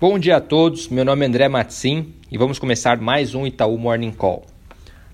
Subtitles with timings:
[0.00, 3.78] Bom dia a todos, meu nome é André Matsim e vamos começar mais um Itaú
[3.78, 4.44] Morning Call.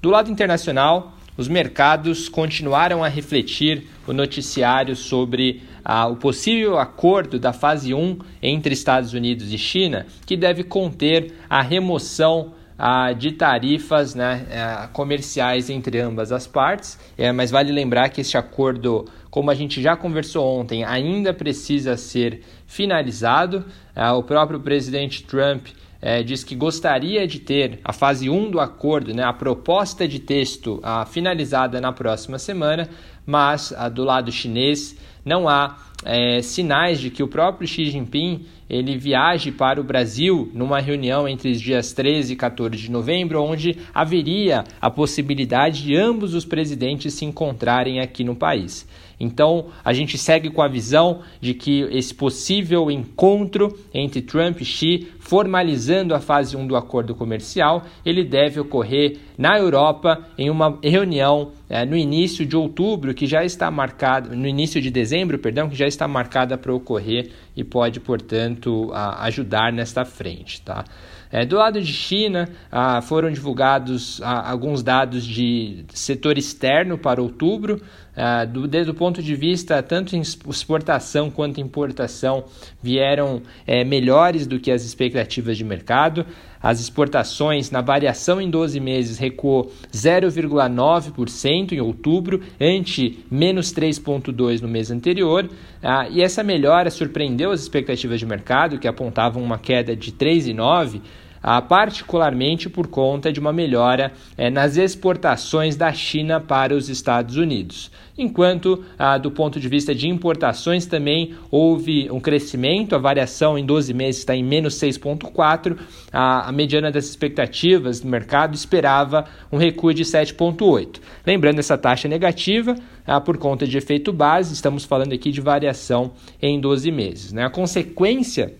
[0.00, 7.40] Do lado internacional, os mercados continuaram a refletir o noticiário sobre ah, o possível acordo
[7.40, 13.32] da fase 1 entre Estados Unidos e China, que deve conter a remoção ah, de
[13.32, 16.96] tarifas né, ah, comerciais entre ambas as partes.
[17.18, 21.96] É, mas vale lembrar que este acordo, como a gente já conversou ontem, ainda precisa
[21.96, 23.64] ser finalizado.
[23.94, 25.68] Ah, o próprio presidente Trump
[26.00, 30.18] é, diz que gostaria de ter a fase 1 do acordo, né, a proposta de
[30.18, 32.88] texto a, finalizada na próxima semana,
[33.26, 38.46] mas a, do lado chinês não há é, sinais de que o próprio Xi Jinping
[38.70, 43.42] ele viaje para o Brasil numa reunião entre os dias 13 e 14 de novembro,
[43.42, 48.86] onde haveria a possibilidade de ambos os presidentes se encontrarem aqui no país.
[49.20, 54.64] Então, a gente segue com a visão de que esse possível encontro entre Trump e
[54.64, 60.78] Xi, formalizando a fase 1 do acordo comercial, ele deve ocorrer na Europa em uma
[60.82, 65.68] reunião é, no início de outubro, que já está marcada, no início de dezembro, perdão,
[65.68, 70.62] que já está marcada para ocorrer e pode, portanto, a, ajudar nesta frente.
[70.62, 70.84] Tá?
[71.30, 77.20] É, do lado de China, ah, foram divulgados ah, alguns dados de setor externo para
[77.20, 77.82] outubro.
[78.16, 82.44] Ah, do, desde o ponto de vista tanto exportação quanto importação,
[82.82, 86.26] vieram é, melhores do que as expectativas de mercado.
[86.62, 94.68] As exportações, na variação em 12 meses, recuou 0,9% em outubro, ante menos 3,2% no
[94.68, 95.48] mês anterior.
[95.82, 101.00] Ah, e essa melhora surpreendeu as expectativas de mercado, que apontavam uma queda de 3,9%.
[101.42, 107.36] Ah, particularmente por conta de uma melhora eh, nas exportações da China para os Estados
[107.36, 107.90] Unidos.
[108.18, 113.64] Enquanto, ah, do ponto de vista de importações, também houve um crescimento, a variação em
[113.64, 115.78] 12 meses está em menos 6,4%,
[116.12, 121.00] a, a mediana das expectativas do mercado esperava um recuo de 7,8%.
[121.24, 122.74] Lembrando essa taxa negativa,
[123.06, 126.10] ah, por conta de efeito base, estamos falando aqui de variação
[126.42, 127.32] em 12 meses.
[127.32, 127.44] Né?
[127.44, 128.52] A consequência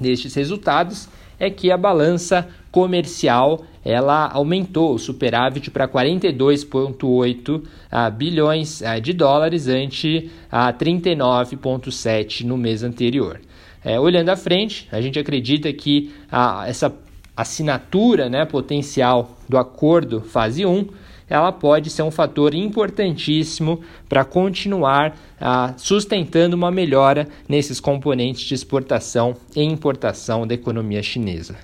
[0.00, 1.08] destes resultados
[1.42, 9.12] é que a balança comercial ela aumentou o superávit para 42,8 ah, bilhões ah, de
[9.12, 13.40] dólares ante a 39,7 no mês anterior.
[13.84, 16.94] É, olhando à frente, a gente acredita que a, essa
[17.36, 20.86] assinatura né, potencial do acordo fase 1
[21.32, 28.54] ela pode ser um fator importantíssimo para continuar ah, sustentando uma melhora nesses componentes de
[28.54, 31.56] exportação e importação da economia chinesa.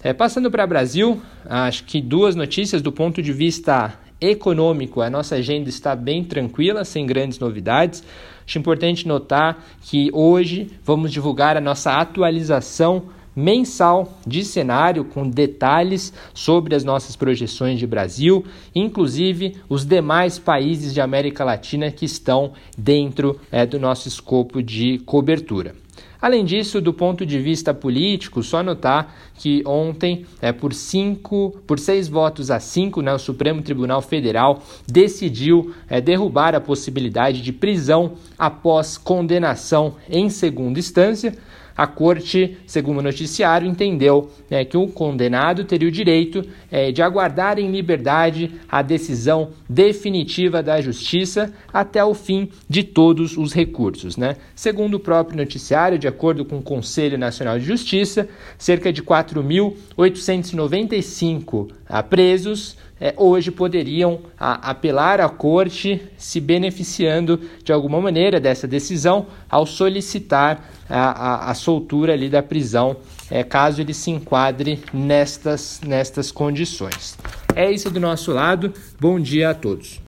[0.00, 5.10] É, passando para o Brasil, acho que duas notícias do ponto de vista econômico, a
[5.10, 8.04] nossa agenda está bem tranquila, sem grandes novidades.
[8.46, 13.06] Acho importante notar que hoje vamos divulgar a nossa atualização
[13.38, 18.44] mensal de cenário com detalhes sobre as nossas projeções de Brasil,
[18.74, 24.98] inclusive os demais países de América Latina que estão dentro é, do nosso escopo de
[25.06, 25.76] cobertura.
[26.20, 31.78] Além disso, do ponto de vista político, só notar que ontem, é, por cinco, por
[31.78, 37.52] seis votos a cinco, né, o Supremo Tribunal Federal decidiu é, derrubar a possibilidade de
[37.52, 41.38] prisão após condenação em segunda instância
[41.78, 47.00] a corte, segundo o noticiário, entendeu né, que o condenado teria o direito é, de
[47.00, 54.16] aguardar em liberdade a decisão definitiva da justiça até o fim de todos os recursos.
[54.16, 54.34] Né?
[54.56, 58.28] Segundo o próprio noticiário, de acordo com o Conselho Nacional de Justiça,
[58.58, 61.74] cerca de 4.895 ah,
[62.08, 69.64] presos é, hoje poderiam apelar à corte, se beneficiando de alguma maneira dessa decisão, ao
[69.64, 72.96] solicitar a, a, a soltura ali da prisão,
[73.30, 77.16] é, caso ele se enquadre nestas, nestas condições.
[77.54, 78.72] É isso do nosso lado.
[79.00, 80.00] Bom dia a todos.